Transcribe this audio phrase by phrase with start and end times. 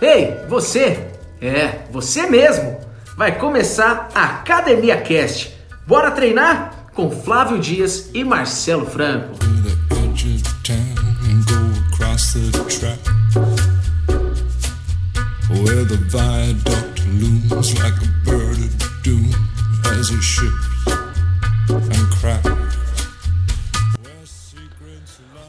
[0.00, 1.08] Ei, você!
[1.40, 2.80] É, você mesmo!
[3.16, 5.54] Vai começar a Academia Cast.
[5.86, 6.86] Bora treinar?
[6.94, 9.34] Com Flávio Dias e Marcelo Franco.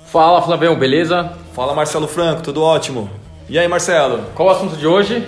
[0.08, 1.32] Fala Flavião, beleza?
[1.56, 3.10] Fala Marcelo Franco, tudo ótimo?
[3.52, 4.28] E aí Marcelo?
[4.34, 5.26] Qual o assunto de hoje?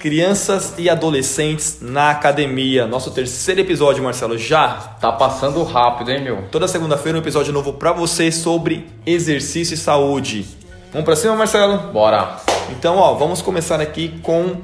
[0.00, 2.84] Crianças e adolescentes na academia.
[2.84, 4.70] Nosso terceiro episódio, Marcelo, já.
[5.00, 6.48] Tá passando rápido, hein, meu?
[6.50, 10.44] Toda segunda-feira um episódio novo para você sobre exercício e saúde.
[10.90, 11.92] Vamos para cima, Marcelo?
[11.92, 12.38] Bora.
[12.70, 14.56] Então, ó, vamos começar aqui com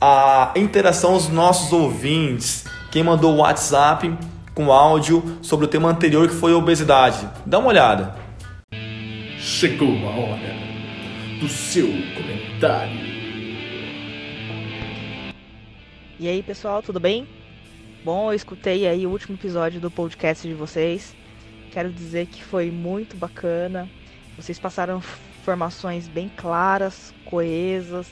[0.00, 2.66] a interação dos nossos ouvintes.
[2.92, 4.16] Quem mandou o WhatsApp
[4.54, 7.28] com áudio sobre o tema anterior que foi obesidade.
[7.44, 8.14] Dá uma olhada.
[9.40, 10.67] Chegou a hora
[11.38, 12.98] do seu comentário.
[16.18, 17.28] E aí, pessoal, tudo bem?
[18.04, 21.14] Bom, eu escutei aí o último episódio do podcast de vocês.
[21.70, 23.88] Quero dizer que foi muito bacana.
[24.36, 25.00] Vocês passaram
[25.40, 28.08] informações bem claras, coesas,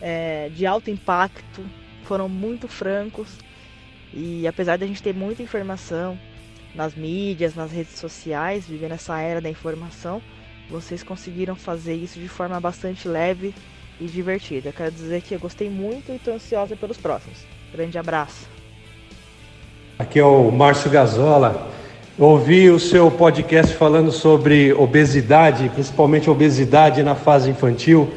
[0.00, 1.62] é, de alto impacto,
[2.04, 3.38] foram muito francos.
[4.14, 6.18] E apesar de a gente ter muita informação
[6.74, 10.22] nas mídias, nas redes sociais, vivendo essa era da informação,
[10.70, 13.54] vocês conseguiram fazer isso de forma bastante leve
[14.00, 14.72] e divertida.
[14.72, 17.38] quero dizer que eu gostei muito e estou ansiosa pelos próximos.
[17.72, 18.46] Grande abraço.
[19.98, 21.70] Aqui é o Márcio Gazola.
[22.18, 28.12] ouvi o seu podcast falando sobre obesidade, principalmente obesidade na fase infantil.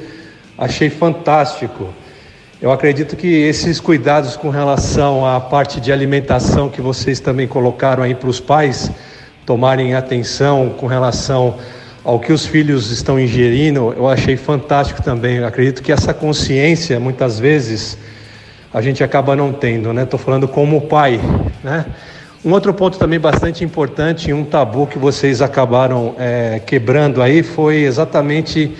[0.57, 1.93] Achei fantástico.
[2.61, 8.01] Eu acredito que esses cuidados com relação à parte de alimentação que vocês também colocaram
[8.01, 8.89] aí para os pais
[9.45, 11.59] tomarem atenção com relação
[12.05, 15.37] ao que os filhos estão ingerindo, eu achei fantástico também.
[15.37, 17.97] Eu acredito que essa consciência, muitas vezes,
[18.71, 20.03] a gente acaba não tendo, né?
[20.03, 21.19] Estou falando como pai,
[21.63, 21.83] né?
[22.45, 27.77] Um outro ponto também bastante importante, um tabu que vocês acabaram é, quebrando aí, foi
[27.77, 28.71] exatamente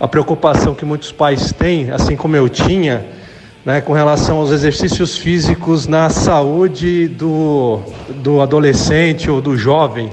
[0.00, 3.04] a preocupação que muitos pais têm, assim como eu tinha,
[3.62, 7.80] né, com relação aos exercícios físicos na saúde do,
[8.22, 10.10] do adolescente ou do jovem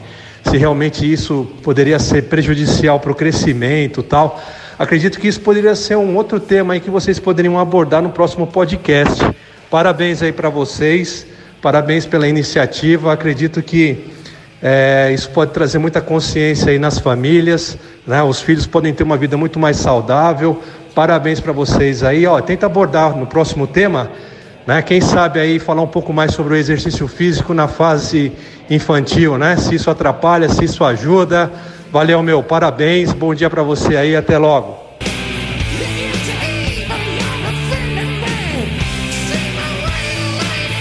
[0.52, 4.38] se realmente isso poderia ser prejudicial para o crescimento tal.
[4.78, 8.46] Acredito que isso poderia ser um outro tema aí que vocês poderiam abordar no próximo
[8.46, 9.24] podcast.
[9.70, 11.26] Parabéns aí para vocês,
[11.62, 13.14] parabéns pela iniciativa.
[13.14, 14.12] Acredito que
[14.62, 18.22] é, isso pode trazer muita consciência aí nas famílias, né?
[18.22, 20.62] Os filhos podem ter uma vida muito mais saudável.
[20.94, 22.28] Parabéns para vocês aí.
[22.28, 24.12] Ó, tenta abordar no próximo tema
[24.66, 24.82] né?
[24.82, 28.32] Quem sabe aí falar um pouco mais sobre o exercício físico na fase
[28.70, 29.58] infantil, né?
[29.58, 31.52] Se isso atrapalha, se isso ajuda.
[31.92, 34.92] Valeu, meu, parabéns, bom dia para você aí, até logo.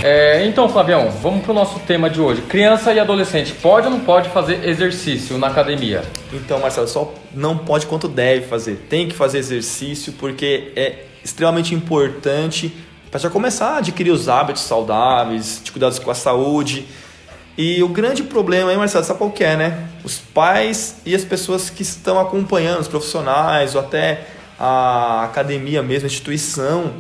[0.03, 2.41] É, então, Flavião, vamos para o nosso tema de hoje.
[2.43, 6.03] Criança e adolescente, pode ou não pode fazer exercício na academia?
[6.33, 8.87] Então, Marcelo, só não pode quanto deve fazer.
[8.89, 12.73] Tem que fazer exercício porque é extremamente importante
[13.10, 16.87] para já começar a adquirir os hábitos saudáveis, de cuidados com a saúde.
[17.59, 19.88] E o grande problema aí, Marcelo, sabe qual é, né?
[20.04, 24.26] Os pais e as pessoas que estão acompanhando, os profissionais ou até
[24.59, 26.93] a academia mesmo, a instituição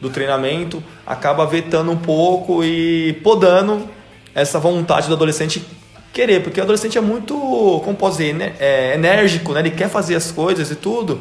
[0.00, 3.88] do treinamento, acaba vetando um pouco e podando
[4.34, 5.64] essa vontade do adolescente
[6.12, 7.34] querer, porque o adolescente é muito,
[7.84, 8.52] como posso dizer, né?
[8.60, 9.60] é enérgico, né?
[9.60, 11.20] Ele quer fazer as coisas e tudo.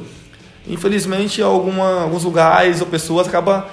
[0.67, 3.63] Infelizmente, alguma, alguns lugares ou pessoas acabam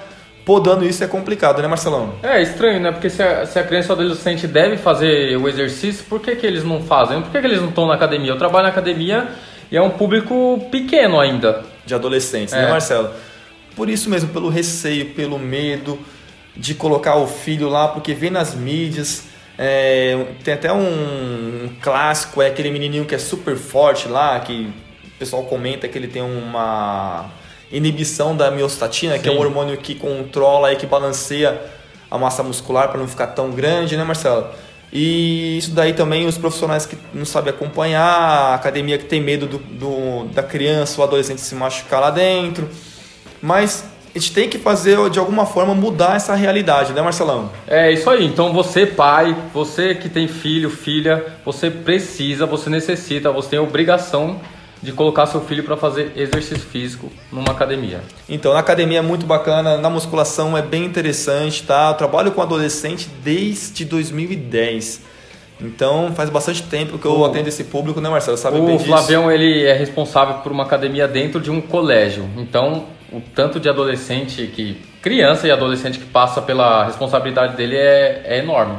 [0.45, 2.13] podando isso é complicado, né, Marcelão?
[2.23, 2.91] É estranho, né?
[2.91, 6.45] Porque se a, se a criança ou adolescente deve fazer o exercício, por que, que
[6.45, 7.21] eles não fazem?
[7.21, 8.31] Por que, que eles não estão na academia?
[8.31, 9.29] Eu trabalho na academia
[9.71, 11.63] e é um público pequeno ainda.
[11.85, 12.65] De adolescentes, né, é.
[12.65, 13.09] né, Marcelo?
[13.75, 15.97] Por isso mesmo, pelo receio, pelo medo
[16.55, 19.25] de colocar o filho lá, porque vê nas mídias.
[19.57, 24.71] É, tem até um, um clássico, é aquele menininho que é super forte lá, que
[25.05, 27.29] o pessoal comenta que ele tem uma
[27.71, 29.21] inibição da miostatina, Sim.
[29.21, 31.59] que é um hormônio que controla e que balanceia
[32.09, 34.47] a massa muscular para não ficar tão grande, né, Marcelo?
[34.91, 39.45] E isso daí também os profissionais que não sabem acompanhar, a academia que tem medo
[39.45, 42.69] do, do, da criança ou adolescente se machucar lá dentro.
[43.41, 47.49] Mas a gente tem que fazer de alguma forma mudar essa realidade, né, Marcelão?
[47.65, 48.25] É isso aí.
[48.25, 54.41] Então você, pai, você que tem filho, filha, você precisa, você necessita, você tem obrigação
[54.81, 58.01] de colocar seu filho para fazer exercício físico numa academia.
[58.27, 61.89] Então, na academia é muito bacana, na musculação é bem interessante, tá?
[61.89, 65.01] Eu trabalho com adolescente desde 2010.
[65.59, 68.35] Então, faz bastante tempo que eu o, atendo esse público, né, Marcelo?
[68.35, 72.27] Sabe o Flavião, ele é responsável por uma academia dentro de um colégio.
[72.35, 74.77] Então, o tanto de adolescente que.
[75.01, 78.77] criança e adolescente que passa pela responsabilidade dele é, é enorme.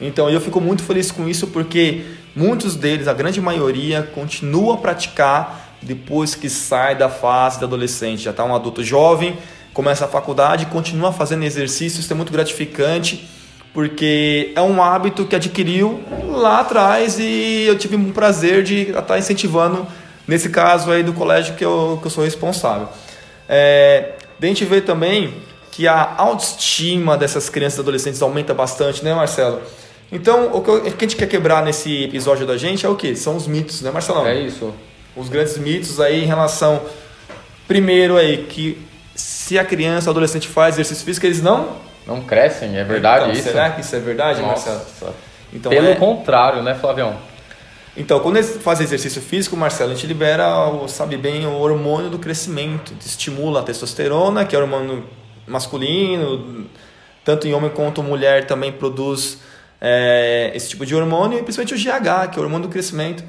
[0.00, 2.02] Então eu fico muito feliz com isso porque
[2.34, 8.22] muitos deles, a grande maioria, continua a praticar depois que sai da fase da adolescente.
[8.22, 9.36] Já está um adulto jovem,
[9.72, 13.28] começa a faculdade, continua fazendo exercício, isso é muito gratificante
[13.74, 16.00] porque é um hábito que adquiriu
[16.30, 19.84] lá atrás e eu tive um prazer de estar incentivando
[20.28, 22.88] nesse caso aí do colégio que eu, que eu sou responsável.
[23.48, 25.34] É, a gente vê também
[25.72, 29.60] que a autoestima dessas crianças e adolescentes aumenta bastante, né, Marcelo?
[30.12, 33.16] Então, o que, a gente quer quebrar nesse episódio da gente é o que?
[33.16, 34.26] São os mitos, né, Marcelão?
[34.26, 34.72] É isso.
[35.16, 36.82] Os grandes mitos aí em relação,
[37.66, 38.78] primeiro aí, que
[39.14, 43.34] se a criança ou adolescente faz exercício físico, eles não não crescem, é verdade então,
[43.34, 43.48] isso?
[43.48, 44.70] Será que isso é verdade, Nossa.
[44.70, 45.14] Marcelo?
[45.52, 45.94] Então, Pelo é...
[45.94, 47.16] contrário, né, Flavião?
[47.96, 50.44] Então, quando eles fazem exercício físico, Marcelo, a gente libera,
[50.88, 52.92] sabe bem, o hormônio do crescimento.
[53.04, 55.04] Estimula a testosterona, que é o hormônio
[55.46, 56.66] masculino,
[57.24, 59.38] tanto em homem quanto mulher também produz
[59.86, 63.22] é, esse tipo de hormônio, e principalmente o GH, que é o hormônio do crescimento.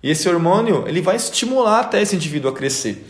[0.00, 3.08] E esse hormônio, ele vai estimular até esse indivíduo a crescer.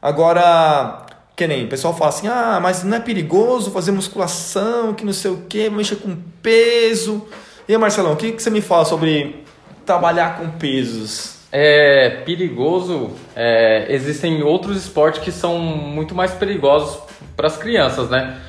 [0.00, 1.06] Agora,
[1.36, 5.12] que nem o pessoal fala assim, ah, mas não é perigoso fazer musculação, que não
[5.12, 7.28] sei o que, mexer com peso.
[7.68, 9.44] E aí, Marcelão, o que, que você me fala sobre
[9.84, 11.36] trabalhar com pesos?
[11.52, 13.10] É perigoso.
[13.36, 16.98] É, existem outros esportes que são muito mais perigosos
[17.36, 18.40] para as crianças, né?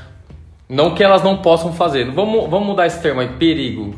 [0.67, 2.09] Não que elas não possam fazer.
[2.11, 3.95] Vamos, vamos mudar esse termo aí, perigo.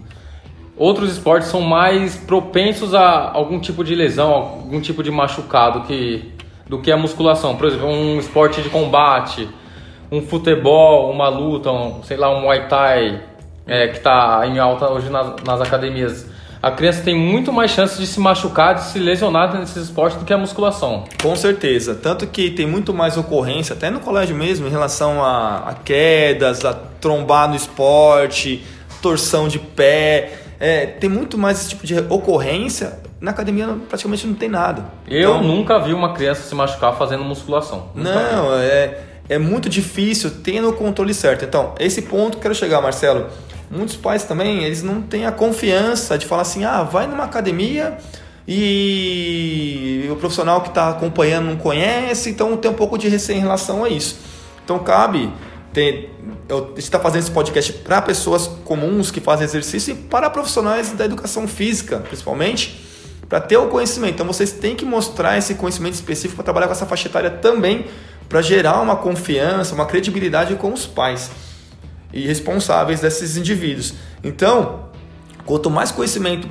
[0.78, 6.36] Outros esportes são mais propensos a algum tipo de lesão, algum tipo de machucado que
[6.68, 7.56] do que a musculação.
[7.56, 9.48] Por exemplo, um esporte de combate,
[10.12, 13.22] um futebol, uma luta, um, sei lá, um Muay Thai,
[13.68, 16.30] é, que está em alta hoje nas, nas, academias.
[16.66, 20.26] A criança tem muito mais chance de se machucar, de se lesionar nesses esportes do
[20.26, 21.04] que a musculação.
[21.22, 21.94] Com certeza.
[21.94, 26.66] Tanto que tem muito mais ocorrência, até no colégio mesmo, em relação a, a quedas,
[26.66, 28.66] a trombar no esporte,
[29.00, 30.40] torção de pé.
[30.60, 34.86] É, tem muito mais esse tipo de ocorrência na academia praticamente não tem nada.
[35.08, 37.90] Eu então, nunca vi uma criança se machucar fazendo musculação.
[37.94, 41.46] não, é, é muito difícil tendo o controle certo.
[41.46, 43.28] Então, esse ponto quero chegar, Marcelo.
[43.70, 47.98] Muitos pais também, eles não têm a confiança de falar assim, ah, vai numa academia
[48.48, 53.42] e o profissional que está acompanhando não conhece, então tem um pouco de receio em
[53.42, 54.18] relação a isso.
[54.64, 55.32] Então cabe
[55.74, 56.14] ter,
[56.48, 61.06] eu está fazendo esse podcast para pessoas comuns que fazem exercício e para profissionais da
[61.06, 62.86] educação física, principalmente,
[63.28, 64.14] para ter o conhecimento.
[64.14, 67.86] Então vocês têm que mostrar esse conhecimento específico para trabalhar com essa faixa etária também,
[68.28, 71.32] para gerar uma confiança, uma credibilidade com os pais
[72.12, 73.94] e responsáveis desses indivíduos.
[74.24, 74.86] Então,
[75.46, 76.48] quanto mais conhecimento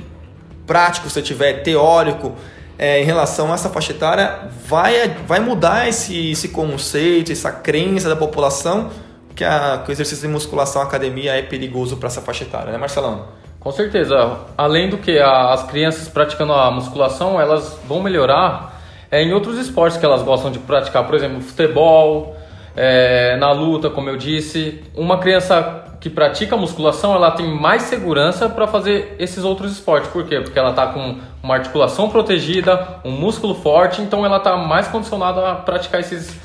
[0.65, 2.33] prático você tiver, teórico,
[2.77, 8.09] é, em relação a essa faixa etária, vai, vai mudar esse, esse conceito, essa crença
[8.09, 8.91] da população
[9.35, 12.77] que, a, que o exercício de musculação, academia é perigoso para essa faixa etária, né,
[12.77, 13.27] Marcelão?
[13.59, 14.39] Com certeza.
[14.57, 18.74] Além do que as crianças praticando a musculação, elas vão melhorar
[19.15, 22.35] é, em outros esportes que elas gostam de praticar, por exemplo, futebol,
[22.75, 24.83] é, na luta, como eu disse.
[24.93, 30.09] Uma criança que pratica musculação, ela tem mais segurança para fazer esses outros esportes.
[30.09, 30.41] Por quê?
[30.41, 35.49] Porque ela está com uma articulação protegida, um músculo forte, então ela está mais condicionada
[35.49, 36.37] a praticar esses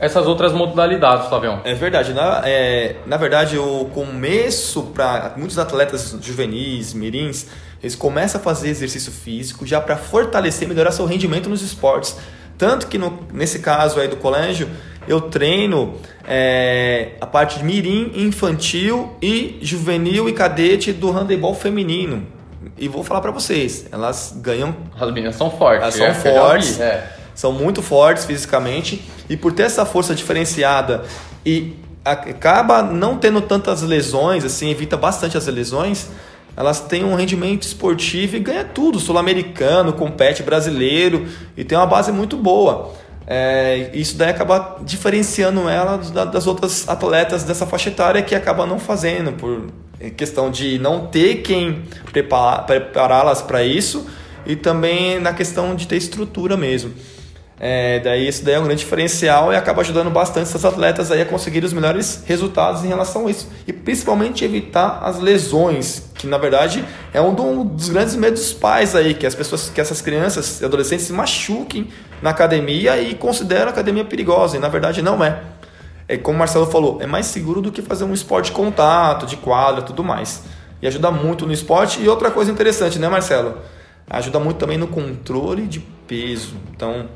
[0.00, 1.60] essas outras modalidades, Flavião.
[1.62, 2.14] É verdade.
[2.14, 7.46] Na, é, na verdade, o começo para muitos atletas juvenis, mirins,
[7.82, 12.16] eles começam a fazer exercício físico já para fortalecer e melhorar seu rendimento nos esportes.
[12.56, 14.68] Tanto que no, nesse caso aí do colégio,
[15.06, 15.94] eu treino
[16.26, 22.26] é, a parte de mirim, infantil e juvenil e cadete do handebol feminino.
[22.78, 24.74] E vou falar para vocês, elas ganham.
[24.98, 25.82] As meninas são fortes.
[25.82, 26.80] Elas são é, fortes.
[26.80, 31.04] É são muito fortes fisicamente e por ter essa força diferenciada
[31.44, 36.10] e acaba não tendo tantas lesões, assim, evita bastante as lesões,
[36.54, 42.12] elas têm um rendimento esportivo e ganha tudo, sul-americano, compete brasileiro e tem uma base
[42.12, 42.92] muito boa.
[43.26, 48.78] É, isso daí acaba diferenciando ela das outras atletas dessa faixa etária que acaba não
[48.78, 49.68] fazendo por
[50.14, 51.84] questão de não ter quem
[52.66, 54.06] prepará-las para isso
[54.44, 56.92] e também na questão de ter estrutura mesmo.
[57.62, 61.20] É, daí isso daí é um grande diferencial e acaba ajudando bastante essas atletas aí
[61.20, 63.50] a conseguir os melhores resultados em relação a isso.
[63.66, 67.34] E principalmente evitar as lesões, que na verdade é um
[67.66, 71.12] dos grandes medos dos pais aí, que as pessoas, que essas crianças e adolescentes se
[71.12, 71.88] machuquem
[72.22, 75.42] na academia e consideram a academia perigosa, e na verdade não é.
[76.08, 79.26] É como o Marcelo falou, é mais seguro do que fazer um esporte de contato,
[79.26, 80.42] de quadra, tudo mais.
[80.80, 82.00] E ajuda muito no esporte.
[82.00, 83.58] E outra coisa interessante, né, Marcelo?
[84.08, 86.56] Ajuda muito também no controle de peso.
[86.74, 87.06] Então,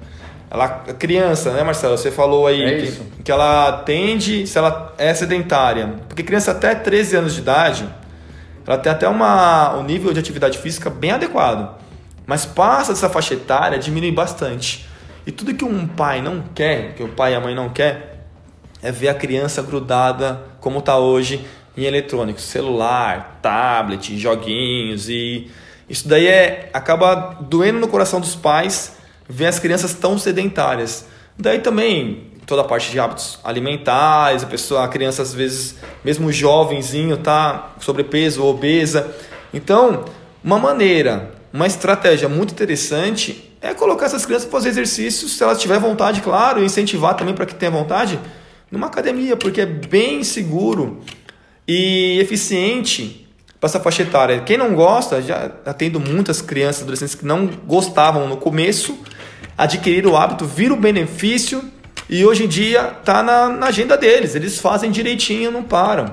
[0.54, 1.99] ela, a criança, né, Marcelo?
[1.99, 5.96] Você falou aí É que, que ela tende, se ela é sedentária.
[6.06, 7.88] Porque criança até 13 anos de idade,
[8.64, 11.76] ela tem até uma, um nível de atividade física bem adequado.
[12.25, 14.88] Mas passa dessa faixa etária, diminui bastante.
[15.26, 18.26] E tudo que um pai não quer, que o pai e a mãe não quer,
[18.80, 21.44] é ver a criança grudada, como está hoje,
[21.76, 25.50] em eletrônicos, celular, tablet, joguinhos e
[25.90, 28.96] isso daí é acaba doendo no coração dos pais
[29.28, 31.07] ver as crianças tão sedentárias.
[31.38, 36.31] Daí também toda a parte de hábitos alimentares, a pessoa, a criança às vezes, mesmo
[36.33, 39.14] jovenzinho, tá sobrepeso ou obesa.
[39.52, 40.04] Então,
[40.43, 45.61] uma maneira, uma estratégia muito interessante é colocar essas crianças para fazer exercícios, se elas
[45.61, 48.21] tiverem vontade, claro, e incentivar também para que tenha vontade,
[48.71, 51.00] numa academia, porque é bem seguro
[51.66, 53.26] e eficiente
[53.59, 54.40] para essa faixa etária.
[54.40, 58.99] Quem não gosta, já atendo muitas crianças, adolescentes que não gostavam no começo,
[59.56, 61.64] adquiriram o hábito, viram o benefício
[62.08, 64.34] e hoje em dia está na, na agenda deles.
[64.34, 66.11] Eles fazem direitinho, não param.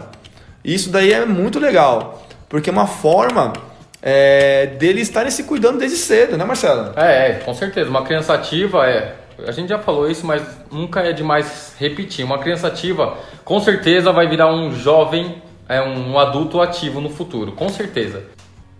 [0.63, 3.53] Isso daí é muito legal, porque é uma forma
[4.01, 6.93] é, deles estarem se cuidando desde cedo, né, Marcelo?
[6.95, 7.89] É, é, com certeza.
[7.89, 9.15] Uma criança ativa é.
[9.47, 12.23] A gente já falou isso, mas nunca é demais repetir.
[12.23, 17.53] Uma criança ativa, com certeza, vai virar um jovem, é um adulto ativo no futuro,
[17.53, 18.23] com certeza.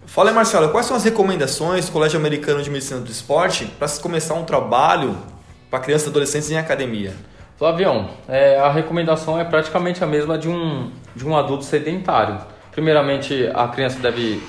[0.06, 3.88] Fala aí, Marcelo, quais são as recomendações do Colégio Americano de Medicina do Esporte para
[3.88, 5.16] se começar um trabalho
[5.70, 7.14] para crianças e adolescentes em academia?
[7.58, 12.40] Flavião, é, a recomendação é praticamente a mesma de um, de um adulto sedentário.
[12.72, 14.42] Primeiramente, a criança deve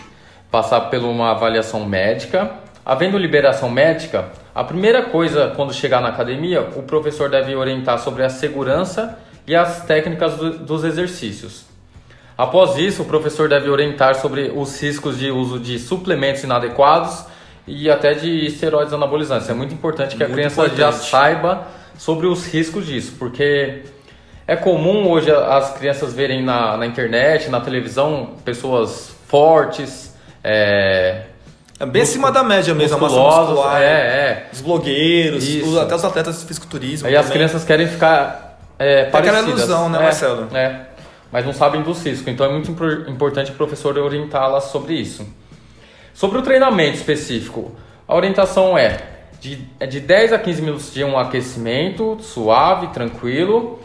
[0.50, 2.50] passar por uma avaliação médica.
[2.84, 8.24] Havendo liberação médica, a primeira coisa quando chegar na academia, o professor deve orientar sobre
[8.24, 11.71] a segurança e as técnicas do, dos exercícios.
[12.42, 17.24] Após isso, o professor deve orientar sobre os riscos de uso de suplementos inadequados
[17.66, 19.48] e até de esteroides anabolizantes.
[19.48, 21.08] É muito importante que a Muito criança já importante.
[21.10, 23.82] saiba sobre os riscos disso, porque
[24.46, 31.22] é comum hoje as crianças verem na, na internet, na televisão, pessoas fortes, é,
[31.78, 33.80] É bem acima da média mesmo, a massa muscular.
[33.82, 34.46] é, é.
[34.52, 37.06] Os blogueiros, os- até os atletas de fisiculturismo.
[37.06, 39.58] Aí as crianças querem ficar é, aquela parecidas.
[39.60, 40.48] ilusão, né, É, Marcelo?
[40.56, 40.80] É,
[41.32, 42.28] mas não sabem dos riscos.
[42.28, 45.26] Então é muito impor- importante o professor orientá-las sobre isso.
[46.12, 47.72] Sobre o treinamento específico,
[48.06, 48.98] a orientação é
[49.40, 53.80] de, é de 10 a 15 minutos de um aquecimento suave, tranquilo,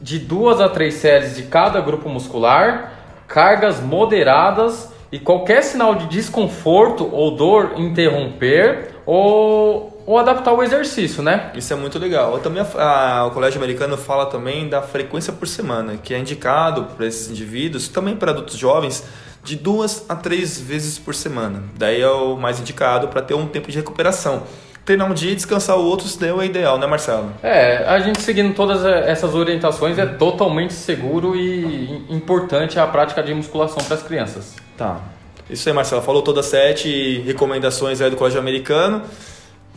[0.00, 2.92] de duas a três séries de cada grupo muscular,
[3.28, 11.22] cargas moderadas e qualquer sinal de desconforto ou dor interromper ou, ou adaptar o exercício,
[11.22, 11.50] né?
[11.54, 12.38] Isso é muito legal.
[12.38, 12.82] Também a-
[13.20, 17.30] a- o Colégio Americano fala também da frequência por semana, que é indicado para esses
[17.30, 19.04] indivíduos, também para adultos jovens,
[19.42, 21.62] de duas a três vezes por semana.
[21.76, 24.42] Daí é o mais indicado para ter um tempo de recuperação.
[24.84, 27.30] Treinar um dia e descansar o outro, isso daí é o ideal, né, Marcelo?
[27.42, 33.32] É, a gente seguindo todas essas orientações é totalmente seguro e importante a prática de
[33.32, 34.54] musculação para as crianças.
[34.76, 35.00] Tá.
[35.48, 36.02] Isso aí, Marcelo.
[36.02, 39.02] Falou todas as sete recomendações aí do Colégio Americano.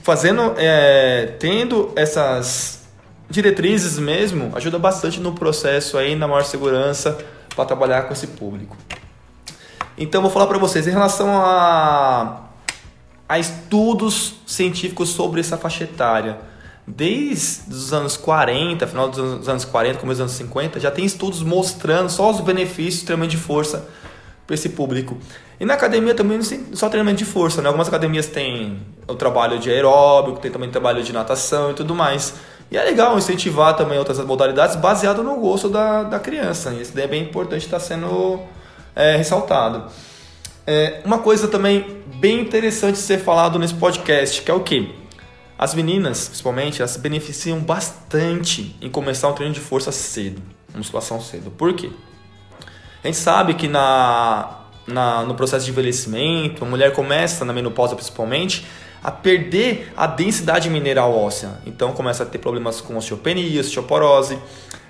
[0.04, 2.86] Fazendo, é, tendo essas
[3.30, 7.18] diretrizes mesmo, ajuda bastante no processo aí, na maior segurança,
[7.56, 8.78] para trabalhar com esse público.
[9.98, 12.44] Então, vou falar para vocês em relação a,
[13.28, 16.38] a estudos científicos sobre essa faixa etária.
[16.86, 21.04] Desde os anos 40, final dos anos- anos 40, começo dos anos 50, já tem
[21.04, 23.86] estudos mostrando só os benefícios do treinamento de força
[24.46, 25.18] para esse público.
[25.60, 27.68] E na academia também não só treinamento de força, né?
[27.68, 32.34] Algumas academias têm o trabalho de aeróbico, tem também trabalho de natação e tudo mais.
[32.70, 36.74] E é legal incentivar também outras modalidades baseado no gosto da, da criança.
[36.74, 38.42] Isso daí é bem importante estar sendo
[38.96, 39.86] é, ressaltado.
[40.66, 44.94] É, uma coisa também bem interessante ser falado nesse podcast, que é o que?
[45.58, 50.42] As meninas, principalmente, elas se beneficiam bastante em começar um treino de força cedo,
[50.76, 51.50] musculação cedo.
[51.50, 51.90] Por quê?
[53.04, 57.96] A gente sabe que na, na, no processo de envelhecimento, a mulher começa, na menopausa
[57.96, 58.66] principalmente,
[59.04, 61.60] a perder a densidade mineral óssea.
[61.66, 64.40] Então começa a ter problemas com osteopenia, osteoporose.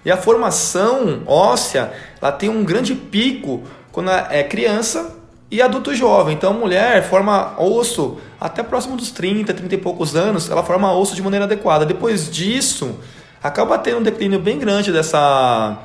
[0.05, 5.15] E a formação óssea, ela tem um grande pico quando é criança
[5.49, 6.35] e adulto jovem.
[6.35, 10.93] Então a mulher forma osso até próximo dos 30, 30 e poucos anos, ela forma
[10.93, 11.85] osso de maneira adequada.
[11.85, 12.95] Depois disso,
[13.41, 15.77] acaba tendo um declínio bem grande dessa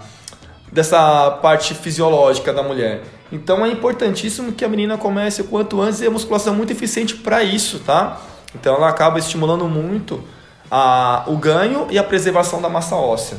[0.70, 3.02] dessa parte fisiológica da mulher.
[3.32, 6.70] Então é importantíssimo que a menina comece o quanto antes e a musculação é muito
[6.70, 8.20] eficiente para isso, tá?
[8.54, 10.22] Então ela acaba estimulando muito
[10.70, 13.38] a, o ganho e a preservação da massa óssea.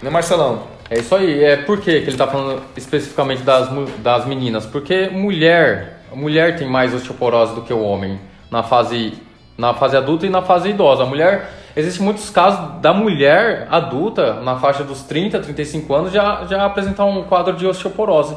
[0.00, 0.62] Né, Marcelão?
[0.88, 1.42] É isso aí.
[1.42, 4.64] É por que ele está falando especificamente das, das meninas?
[4.64, 9.14] Porque mulher, mulher tem mais osteoporose do que o homem na fase
[9.58, 11.02] na fase adulta e na fase idosa.
[11.02, 16.44] A mulher, existem muitos casos da mulher adulta, na faixa dos 30, 35 anos, já,
[16.46, 18.36] já apresentar um quadro de osteoporose.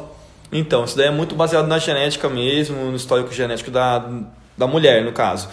[0.52, 4.04] Então, isso daí é muito baseado na genética mesmo, no histórico genético da,
[4.58, 5.48] da mulher, no caso,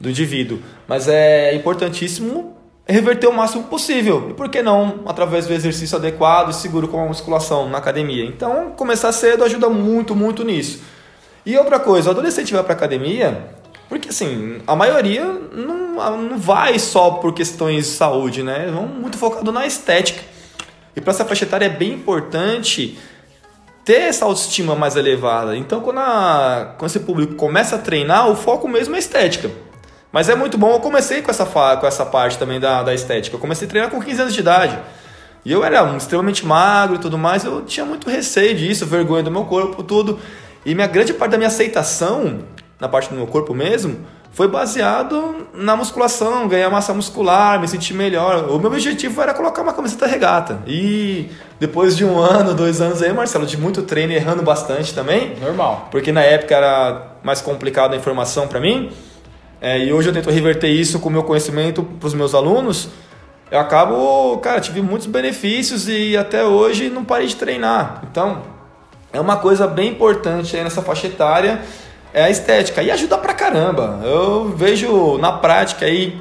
[0.00, 0.58] do indivíduo.
[0.86, 4.28] Mas é importantíssimo reverter o máximo possível.
[4.30, 8.24] E por que não através do exercício adequado e seguro com a musculação na academia?
[8.24, 10.82] Então, começar cedo ajuda muito, muito nisso.
[11.44, 13.50] E outra coisa, o adolescente vai para academia,
[13.88, 18.70] porque assim, a maioria não, não vai só por questões de saúde, né?
[18.72, 20.22] Vão muito focado na estética.
[20.94, 22.98] E para essa faixa etária é bem importante
[23.84, 25.56] ter essa autoestima mais elevada.
[25.56, 29.50] Então, quando, a, quando esse público começa a treinar, o foco mesmo é estética.
[30.12, 33.36] Mas é muito bom, eu comecei com essa, com essa parte também da, da estética.
[33.36, 34.78] Eu comecei a treinar com 15 anos de idade.
[35.44, 39.30] E eu era extremamente magro e tudo mais, eu tinha muito receio disso, vergonha do
[39.30, 40.18] meu corpo, tudo.
[40.66, 42.40] E minha grande parte da minha aceitação,
[42.80, 43.98] na parte do meu corpo mesmo,
[44.30, 48.48] foi baseado na musculação, ganhar massa muscular, me sentir melhor.
[48.50, 50.60] O meu objetivo era colocar uma camiseta regata.
[50.66, 55.34] E depois de um ano, dois anos aí, Marcelo, de muito treino, errando bastante também.
[55.40, 55.88] Normal.
[55.90, 58.92] Porque na época era mais complicado a informação para mim.
[59.60, 62.90] É, e hoje eu tento reverter isso com o meu conhecimento para os meus alunos.
[63.50, 68.02] Eu acabo, cara, tive muitos benefícios e até hoje não parei de treinar.
[68.08, 68.42] Então,
[69.12, 71.60] é uma coisa bem importante aí nessa faixa etária
[72.12, 72.82] é a estética.
[72.82, 74.00] E ajuda pra caramba.
[74.04, 76.18] Eu vejo na prática aí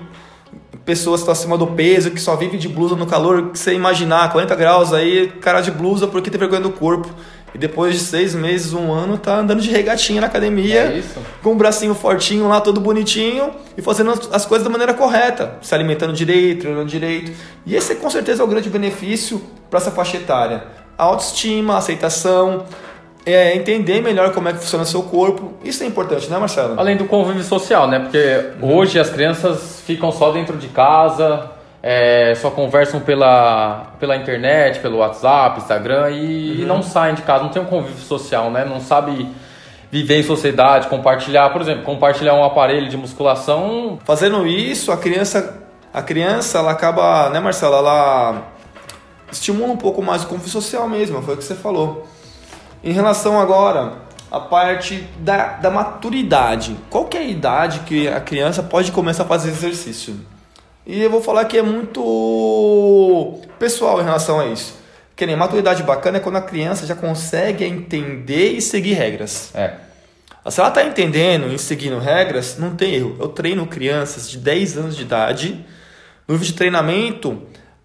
[0.86, 3.74] pessoas que estão acima do peso, que só vivem de blusa no calor, que você
[3.74, 7.10] imaginar, 40 graus aí, cara de blusa porque tem vergonha do corpo.
[7.54, 11.04] E depois de seis meses, um ano, tá andando de regatinha na academia, é
[11.42, 15.58] com o um bracinho fortinho lá, todo bonitinho, e fazendo as coisas da maneira correta,
[15.62, 17.32] se alimentando direito, treinando direito.
[17.66, 20.66] E esse com certeza é o grande benefício para essa faixa etária.
[20.98, 22.66] A autoestima, a aceitação,
[23.34, 25.54] é entender melhor como é que funciona seu corpo.
[25.64, 26.80] Isso é importante, né, Marcelo?
[26.80, 28.00] Além do convívio social, né?
[28.00, 28.76] Porque uhum.
[28.76, 31.52] hoje as crianças ficam só dentro de casa,
[31.84, 36.62] é, só conversam pela, pela internet, pelo WhatsApp, Instagram e, uhum.
[36.62, 38.66] e, não saem de casa, não tem um convívio social, né?
[38.66, 39.28] Não sabe
[39.92, 44.00] viver em sociedade, compartilhar, por exemplo, compartilhar um aparelho de musculação.
[44.06, 45.62] Fazendo isso, a criança,
[45.94, 47.76] a criança, ela acaba, né, Marcelo?
[47.76, 48.44] Ela
[49.32, 52.08] estimula um pouco mais o convívio social mesmo, foi o que você falou.
[52.84, 53.94] Em relação agora
[54.32, 59.24] à parte da, da maturidade, qual que é a idade que a criança pode começar
[59.24, 60.20] a fazer exercício?
[60.86, 64.76] E eu vou falar que é muito pessoal em relação a isso.
[65.16, 69.52] Que nem maturidade bacana é quando a criança já consegue entender e seguir regras.
[69.54, 69.74] É.
[70.50, 73.18] Se ela está entendendo e seguindo regras, não tem erro.
[73.20, 75.66] Eu treino crianças de 10 anos de idade
[76.26, 77.42] no nível de treinamento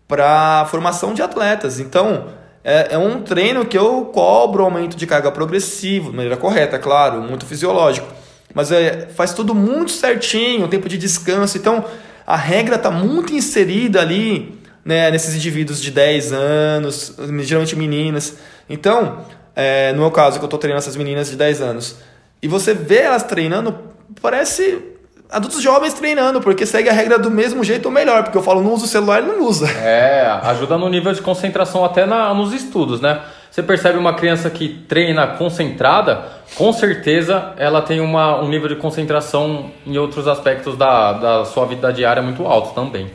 [0.06, 1.80] para formação de atletas.
[1.80, 2.28] Então,
[2.64, 7.20] é, é um treino que eu cobro aumento de carga progressivo, de maneira correta, claro,
[7.20, 8.06] muito fisiológico.
[8.54, 11.56] Mas é, faz tudo muito certinho, tempo de descanso.
[11.56, 11.84] Então,
[12.26, 18.36] a regra está muito inserida ali né, nesses indivíduos de 10 anos, geralmente meninas.
[18.68, 19.24] Então,
[19.56, 21.96] é, no meu caso, que eu estou treinando essas meninas de 10 anos,
[22.40, 23.78] e você vê elas treinando,
[24.20, 24.91] parece
[25.32, 28.62] adultos jovens treinando, porque segue a regra do mesmo jeito ou melhor, porque eu falo
[28.62, 29.68] não usa o celular, ele não usa.
[29.70, 33.22] É, ajuda no nível de concentração até na, nos estudos, né?
[33.50, 36.22] Você percebe uma criança que treina concentrada,
[36.54, 41.66] com certeza ela tem uma, um nível de concentração em outros aspectos da, da sua
[41.66, 43.10] vida diária muito alto também.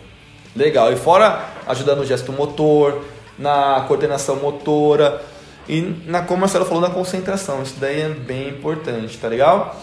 [0.55, 3.03] Legal, e fora ajuda no gesto motor,
[3.37, 5.21] na coordenação motora
[5.69, 7.61] e na, como a Marcelo falou, na concentração.
[7.61, 9.75] Isso daí é bem importante, tá legal?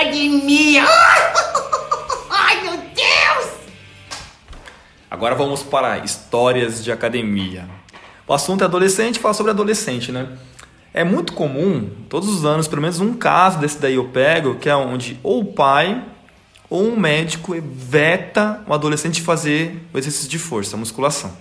[0.00, 0.82] Academia!
[2.30, 3.50] Ai, meu Deus!
[5.10, 7.68] Agora vamos para histórias de academia.
[8.26, 10.28] O assunto é adolescente, fala sobre adolescente, né?
[10.94, 14.68] É muito comum, todos os anos, pelo menos um caso desse daí eu pego, que
[14.68, 16.02] é onde ou o pai
[16.68, 21.32] ou um médico veta o adolescente fazer o exercício de força, a musculação.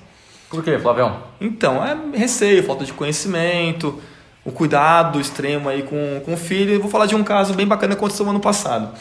[0.50, 1.24] Por quê, Flavião?
[1.40, 4.02] Então, é receio, falta de conhecimento,
[4.44, 6.74] o cuidado extremo aí com, com o filho.
[6.74, 8.94] Eu vou falar de um caso bem bacana que aconteceu no ano passado.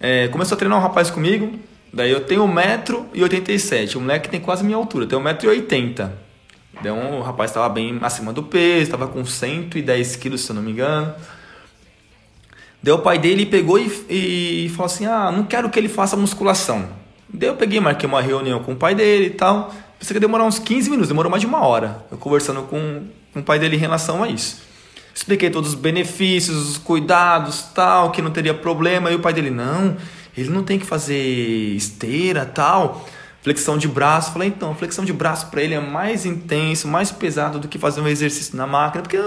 [0.00, 1.58] É, começou a treinar um rapaz comigo,
[1.92, 6.10] daí eu tenho 1,87m, o moleque tem quase minha altura, tem 1,80m.
[6.80, 10.62] Então o rapaz estava bem acima do peso, estava com 110 quilos, se eu não
[10.62, 11.14] me engano.
[12.82, 16.16] Daí o pai dele pegou e, e, falou assim: Ah, não quero que ele faça
[16.16, 16.88] musculação.
[17.28, 19.74] Daí eu peguei, marquei uma reunião com o pai dele e tal.
[19.98, 22.06] Pensei que ia demorar uns 15 minutos, demorou mais de uma hora.
[22.10, 24.62] Eu conversando com, com o pai dele em relação a isso.
[25.14, 29.10] Expliquei todos os benefícios, os cuidados, tal, que não teria problema.
[29.10, 29.96] E o pai dele, não,
[30.36, 31.14] ele não tem que fazer
[31.74, 33.06] esteira, tal,
[33.42, 34.32] flexão de braço.
[34.32, 38.00] Falei, então, flexão de braço para ele é mais intenso, mais pesado do que fazer
[38.00, 39.18] um exercício na máquina, porque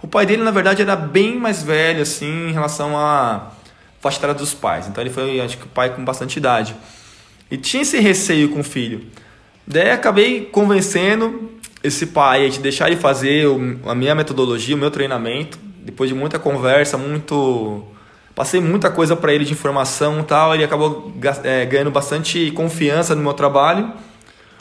[0.00, 3.50] o pai dele, na verdade, era bem mais velho, assim, em relação à
[4.00, 4.86] faixa etária dos pais.
[4.86, 6.76] Então ele foi, acho que, o pai com bastante idade.
[7.50, 9.06] E tinha esse receio com o filho.
[9.66, 11.50] Daí acabei convencendo
[11.84, 13.46] esse pai a de deixar ele fazer
[13.86, 15.58] a minha metodologia, o meu treinamento.
[15.84, 17.84] Depois de muita conversa, muito
[18.34, 20.54] passei muita coisa para ele de informação e tal.
[20.54, 21.12] Ele acabou
[21.44, 23.92] é, ganhando bastante confiança no meu trabalho.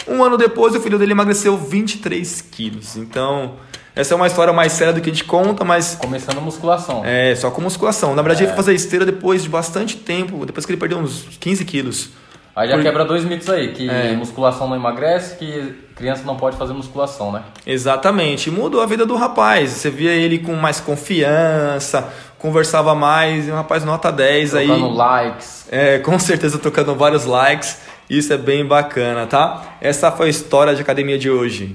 [0.05, 2.97] Um ano depois, o filho dele emagreceu 23 quilos.
[2.97, 3.53] Então,
[3.95, 5.95] essa é uma história mais séria do que a gente conta, mas.
[5.95, 7.03] Começando a musculação.
[7.05, 8.13] É, só com musculação.
[8.13, 8.47] Na verdade, é.
[8.47, 12.09] ele foi fazer esteira depois de bastante tempo, depois que ele perdeu uns 15 quilos.
[12.55, 12.83] Aí já Por...
[12.83, 14.13] quebra dois mitos aí, que é.
[14.13, 17.41] musculação não emagrece, que criança não pode fazer musculação, né?
[17.65, 18.51] Exatamente.
[18.51, 19.71] Mudou a vida do rapaz.
[19.71, 24.79] Você via ele com mais confiança, conversava mais, e um rapaz nota 10 Trocando aí.
[24.79, 25.67] Tocando likes.
[25.71, 27.81] É, com certeza tocando vários likes.
[28.09, 29.77] Isso é bem bacana, tá?
[29.81, 31.73] Essa foi a história de academia de hoje.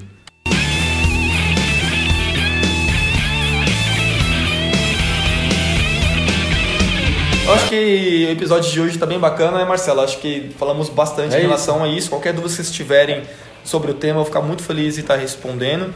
[7.49, 10.03] Eu acho que o episódio de hoje está bem bacana, né, Marcelo?
[10.03, 11.85] Acho que falamos bastante é em relação isso.
[11.85, 12.11] a isso.
[12.11, 13.23] Qualquer dúvida que vocês tiverem
[13.65, 15.95] sobre o tema, eu vou ficar muito feliz em estar respondendo.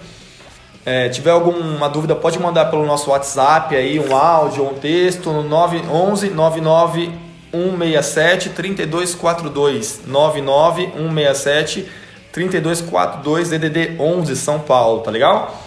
[0.87, 5.31] É, tiver alguma dúvida, pode mandar pelo nosso WhatsApp aí, um áudio ou um texto
[5.31, 7.11] no 911 99
[7.53, 11.87] 167 3242 99 167
[12.33, 15.62] 3242 DDD 11 São Paulo, tá legal?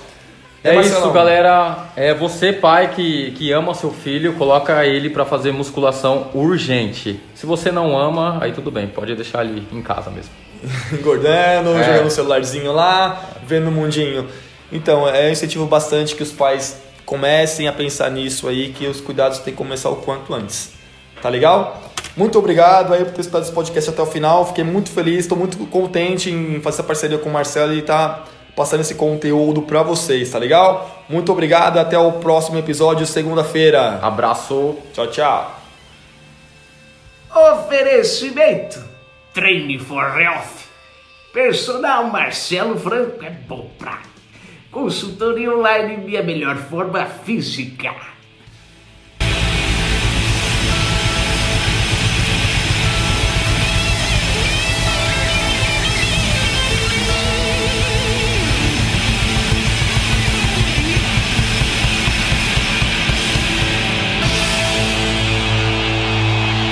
[0.66, 1.90] É, é isso, galera.
[1.96, 7.22] É você, pai, que, que ama seu filho, coloca ele para fazer musculação urgente.
[7.36, 10.32] Se você não ama, aí tudo bem, pode deixar ele em casa mesmo.
[10.92, 11.84] Engordando, é.
[11.84, 14.28] jogando o celularzinho lá, vendo o mundinho.
[14.72, 19.00] Então, é, eu incentivo bastante que os pais comecem a pensar nisso aí, que os
[19.00, 20.74] cuidados têm que começar o quanto antes.
[21.22, 21.80] Tá legal?
[22.18, 24.48] Muito obrigado aí por ter escutado esse podcast até o final.
[24.48, 28.24] Fiquei muito feliz, estou muito contente em fazer essa parceria com o Marcelo e tá
[28.56, 31.04] passando esse conteúdo para vocês, tá legal?
[31.10, 34.00] Muito obrigado, até o próximo episódio, segunda-feira.
[34.02, 34.78] Abraço.
[34.94, 35.60] Tchau, tchau.
[37.36, 38.84] Oferecimento:
[39.34, 40.66] Treine for Health.
[41.34, 44.02] Personal Marcelo Franco é bom pra
[44.72, 48.15] consultoria online minha melhor forma física.